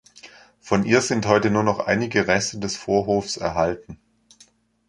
Von 0.59 0.83
ihr 0.83 0.99
sind 1.01 1.27
heute 1.27 1.51
nur 1.51 1.61
noch 1.61 1.77
einige 1.77 2.27
Reste 2.27 2.57
des 2.57 2.75
Vorhofs 2.75 3.37
erhalten. 3.37 3.99